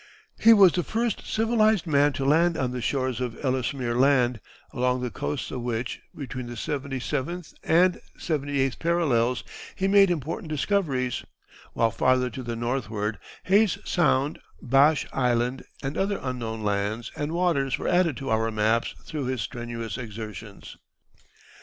[0.39, 4.39] He was the first civilized man to land on the shores of Ellesmere Land,
[4.73, 9.43] along the coasts of which, between the seventy seventh and seventy eighth parallels,
[9.75, 11.23] he made important discoveries;
[11.73, 17.77] while farther to the northward, Hayes Sound, Bache Island, and other unknown lands and waters
[17.77, 20.77] were added to our maps through his strenuous exertions.